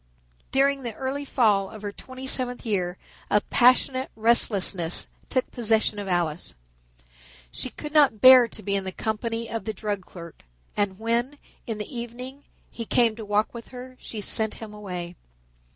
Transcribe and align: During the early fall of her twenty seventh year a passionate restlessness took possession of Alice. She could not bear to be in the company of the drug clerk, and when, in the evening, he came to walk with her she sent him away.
During 0.51 0.81
the 0.81 0.95
early 0.95 1.25
fall 1.25 1.69
of 1.69 1.83
her 1.83 1.91
twenty 1.91 2.25
seventh 2.25 2.65
year 2.65 2.97
a 3.29 3.39
passionate 3.39 4.09
restlessness 4.15 5.07
took 5.29 5.51
possession 5.51 5.99
of 5.99 6.07
Alice. 6.07 6.55
She 7.51 7.69
could 7.69 7.93
not 7.93 8.19
bear 8.19 8.47
to 8.47 8.63
be 8.63 8.75
in 8.75 8.83
the 8.83 8.91
company 8.91 9.47
of 9.47 9.65
the 9.65 9.73
drug 9.73 10.03
clerk, 10.03 10.43
and 10.75 10.97
when, 10.97 11.37
in 11.67 11.77
the 11.77 11.95
evening, 11.95 12.45
he 12.71 12.83
came 12.83 13.15
to 13.15 13.23
walk 13.23 13.53
with 13.53 13.67
her 13.67 13.95
she 13.99 14.21
sent 14.21 14.55
him 14.55 14.73
away. 14.73 15.17